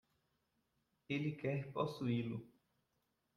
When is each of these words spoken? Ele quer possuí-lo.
Ele 1.07 1.33
quer 1.33 1.71
possuí-lo. 1.71 2.41